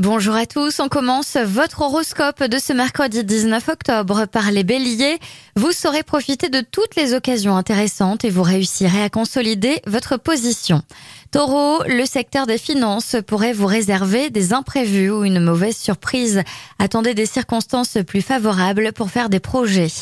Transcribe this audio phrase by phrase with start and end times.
[0.00, 5.18] Bonjour à tous, on commence votre horoscope de ce mercredi 19 octobre par les béliers.
[5.56, 10.80] Vous saurez profiter de toutes les occasions intéressantes et vous réussirez à consolider votre position.
[11.32, 16.44] Taureau, le secteur des finances pourrait vous réserver des imprévus ou une mauvaise surprise.
[16.78, 19.92] Attendez des circonstances plus favorables pour faire des projets.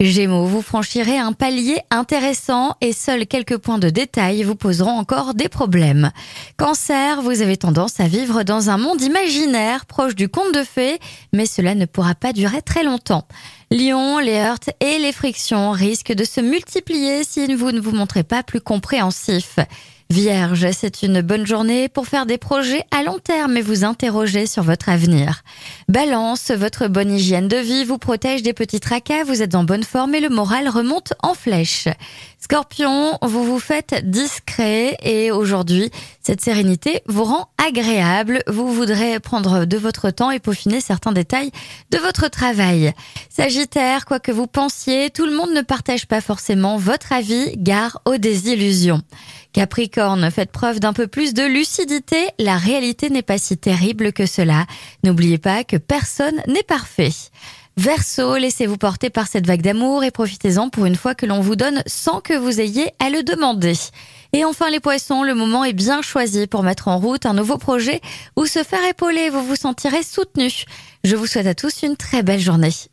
[0.00, 5.34] Gémeaux, vous franchirez un palier intéressant et seuls quelques points de détail vous poseront encore
[5.34, 6.10] des problèmes.
[6.56, 10.98] Cancer, vous avez tendance à vivre dans un monde imaginaire proche du conte de fées,
[11.34, 13.28] mais cela ne pourra pas durer très longtemps.
[13.70, 18.22] Lion, les heurts et les frictions risquent de se multiplier si vous ne vous montrez
[18.22, 19.58] pas plus compréhensif.
[20.10, 24.46] Vierge, c'est une bonne journée pour faire des projets à long terme et vous interroger
[24.46, 25.44] sur votre avenir.
[25.88, 29.84] Balance, votre bonne hygiène de vie vous protège des petits tracas, vous êtes en bonne
[29.84, 31.86] forme et le moral remonte en flèche.
[32.40, 38.42] Scorpion, vous vous faites discret et aujourd'hui, cette sérénité vous rend agréable.
[38.48, 41.52] Vous voudrez prendre de votre temps et peaufiner certains détails
[41.92, 42.92] de votre travail.
[43.28, 48.00] Sagittaire, quoi que vous pensiez, tout le monde ne partage pas forcément votre avis, gare
[48.06, 49.02] aux désillusions.
[49.52, 54.26] Capricorne, faites preuve d'un peu plus de lucidité, la réalité n'est pas si terrible que
[54.26, 54.66] cela.
[55.02, 57.10] N'oubliez pas que personne n'est parfait.
[57.76, 61.56] Verseau, laissez-vous porter par cette vague d'amour et profitez-en pour une fois que l'on vous
[61.56, 63.72] donne sans que vous ayez à le demander.
[64.32, 67.58] Et enfin les poissons, le moment est bien choisi pour mettre en route un nouveau
[67.58, 68.00] projet
[68.36, 70.50] ou se faire épauler, vous vous sentirez soutenu.
[71.04, 72.90] Je vous souhaite à tous une très belle journée.